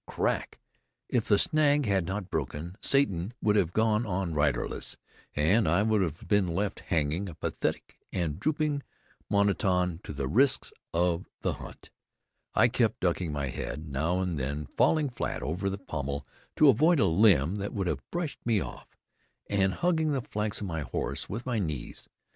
[0.07, 0.59] Crack!
[1.09, 4.97] If the snag had not broken, Satan would have gone on riderless,
[5.35, 8.81] and I would have been left hanging, a pathetic and drooping
[9.29, 11.91] monition to the risks of the hunt.
[12.55, 16.25] I kept ducking my head, now and then falling flat over the pommel
[16.55, 18.87] to avoid a limb that would have brushed me off,
[19.51, 22.09] and hugging the flanks of my horse with my knees.